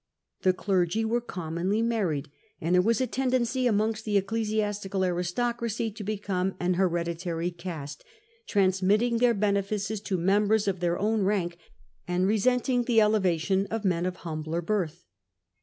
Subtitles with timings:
[0.41, 6.03] /'Hie clergy were"com&6£[y^ married, and there was a ten dency amongst the ecclesiastical aristocracy to
[6.03, 8.03] become an hereditary caste,
[8.47, 11.59] transmitting their benefices to members of their own rank
[12.07, 15.05] and resenting the elevation of men of humbler birth.